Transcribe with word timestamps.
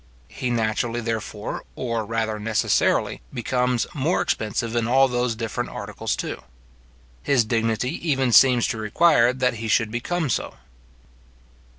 He 0.29 0.49
naturally, 0.49 0.99
therefore, 0.99 1.63
or 1.75 2.03
rather 2.07 2.39
necessarily, 2.39 3.21
becomes 3.31 3.85
more 3.93 4.19
expensive 4.19 4.75
in 4.75 4.87
all 4.87 5.07
those 5.07 5.35
different 5.35 5.69
articles 5.69 6.15
too. 6.15 6.41
His 7.21 7.45
dignity 7.45 8.09
even 8.09 8.31
seems 8.31 8.65
to 8.69 8.79
require 8.79 9.31
that 9.31 9.57
he 9.61 9.67
should 9.67 9.91
become 9.91 10.27
so. 10.31 10.55